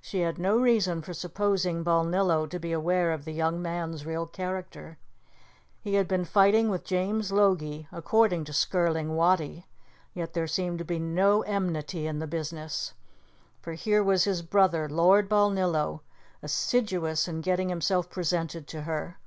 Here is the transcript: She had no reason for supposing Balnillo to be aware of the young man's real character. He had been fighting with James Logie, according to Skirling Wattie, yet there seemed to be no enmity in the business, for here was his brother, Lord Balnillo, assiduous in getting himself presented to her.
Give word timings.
She 0.00 0.20
had 0.20 0.38
no 0.38 0.56
reason 0.56 1.02
for 1.02 1.12
supposing 1.12 1.82
Balnillo 1.84 2.48
to 2.48 2.58
be 2.60 2.70
aware 2.70 3.10
of 3.10 3.24
the 3.24 3.32
young 3.32 3.60
man's 3.60 4.06
real 4.06 4.24
character. 4.24 4.98
He 5.80 5.94
had 5.94 6.06
been 6.06 6.24
fighting 6.24 6.68
with 6.70 6.84
James 6.84 7.32
Logie, 7.32 7.88
according 7.90 8.44
to 8.44 8.52
Skirling 8.52 9.16
Wattie, 9.16 9.66
yet 10.14 10.32
there 10.32 10.46
seemed 10.46 10.78
to 10.78 10.84
be 10.84 11.00
no 11.00 11.42
enmity 11.42 12.06
in 12.06 12.20
the 12.20 12.28
business, 12.28 12.94
for 13.60 13.72
here 13.72 14.00
was 14.00 14.22
his 14.22 14.42
brother, 14.42 14.88
Lord 14.88 15.28
Balnillo, 15.28 16.02
assiduous 16.40 17.26
in 17.26 17.40
getting 17.40 17.68
himself 17.68 18.08
presented 18.08 18.68
to 18.68 18.82
her. 18.82 19.18